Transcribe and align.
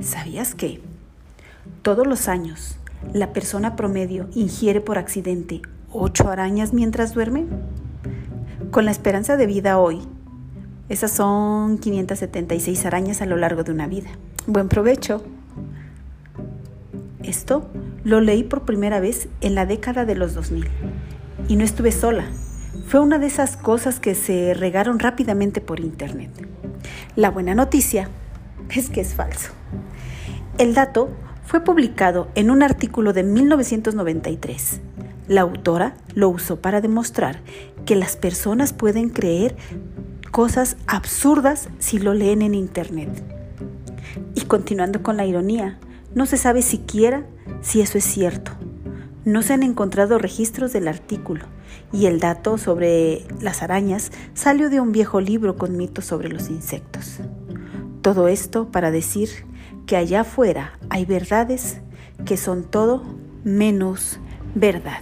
¿Sabías 0.00 0.54
que 0.54 0.80
todos 1.82 2.06
los 2.06 2.28
años 2.28 2.76
la 3.12 3.34
persona 3.34 3.76
promedio 3.76 4.28
ingiere 4.34 4.80
por 4.80 4.96
accidente 4.96 5.60
8 5.92 6.28
arañas 6.28 6.72
mientras 6.72 7.12
duerme? 7.12 7.44
Con 8.70 8.86
la 8.86 8.92
esperanza 8.92 9.36
de 9.36 9.46
vida 9.46 9.78
hoy, 9.78 10.00
esas 10.88 11.10
son 11.10 11.78
576 11.78 12.86
arañas 12.86 13.20
a 13.20 13.26
lo 13.26 13.36
largo 13.36 13.62
de 13.62 13.72
una 13.72 13.86
vida. 13.86 14.08
Buen 14.46 14.68
provecho. 14.68 15.22
Esto 17.22 17.68
lo 18.02 18.22
leí 18.22 18.42
por 18.42 18.64
primera 18.64 19.00
vez 19.00 19.28
en 19.42 19.54
la 19.54 19.66
década 19.66 20.06
de 20.06 20.14
los 20.14 20.34
2000 20.34 20.66
y 21.46 21.56
no 21.56 21.64
estuve 21.64 21.92
sola. 21.92 22.24
Fue 22.86 23.00
una 23.00 23.18
de 23.18 23.26
esas 23.26 23.58
cosas 23.58 24.00
que 24.00 24.14
se 24.14 24.54
regaron 24.54 24.98
rápidamente 24.98 25.60
por 25.60 25.78
internet. 25.78 26.30
La 27.16 27.30
buena 27.30 27.54
noticia 27.54 28.08
es 28.70 28.88
que 28.88 29.02
es 29.02 29.14
falso. 29.14 29.59
El 30.58 30.74
dato 30.74 31.08
fue 31.44 31.64
publicado 31.64 32.28
en 32.34 32.50
un 32.50 32.62
artículo 32.62 33.12
de 33.12 33.22
1993. 33.22 34.80
La 35.26 35.40
autora 35.40 35.94
lo 36.14 36.28
usó 36.28 36.60
para 36.60 36.80
demostrar 36.80 37.40
que 37.86 37.96
las 37.96 38.16
personas 38.16 38.72
pueden 38.72 39.08
creer 39.10 39.56
cosas 40.30 40.76
absurdas 40.86 41.68
si 41.78 41.98
lo 41.98 42.14
leen 42.14 42.42
en 42.42 42.54
Internet. 42.54 43.10
Y 44.34 44.42
continuando 44.42 45.02
con 45.02 45.16
la 45.16 45.26
ironía, 45.26 45.78
no 46.14 46.26
se 46.26 46.36
sabe 46.36 46.62
siquiera 46.62 47.26
si 47.62 47.80
eso 47.80 47.98
es 47.98 48.04
cierto. 48.04 48.52
No 49.24 49.42
se 49.42 49.52
han 49.52 49.62
encontrado 49.62 50.18
registros 50.18 50.72
del 50.72 50.88
artículo 50.88 51.44
y 51.92 52.06
el 52.06 52.20
dato 52.20 52.58
sobre 52.58 53.24
las 53.40 53.62
arañas 53.62 54.12
salió 54.34 54.70
de 54.70 54.80
un 54.80 54.92
viejo 54.92 55.20
libro 55.20 55.56
con 55.56 55.76
mitos 55.76 56.04
sobre 56.04 56.28
los 56.28 56.48
insectos. 56.48 57.18
Todo 58.02 58.28
esto 58.28 58.70
para 58.70 58.90
decir 58.90 59.28
que 59.86 59.96
allá 59.96 60.20
afuera 60.20 60.78
hay 60.88 61.04
verdades 61.04 61.80
que 62.24 62.36
son 62.36 62.64
todo 62.64 63.02
menos 63.44 64.20
verdad. 64.54 65.00